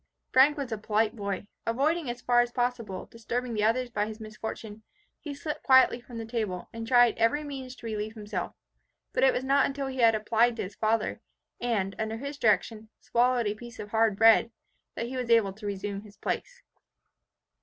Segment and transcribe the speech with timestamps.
[0.31, 1.45] Frank was a polite boy.
[1.67, 4.81] Avoiding, as far as possible, disturbing the others by his misfortune,
[5.19, 8.55] he slipped quietly from the table, and tried every means to relieve himself.
[9.13, 11.21] But it was not until he had applied to his father,
[11.59, 14.49] and, under his direction, swallowed a piece of hard bread,
[14.95, 16.63] that he was able to resume his place.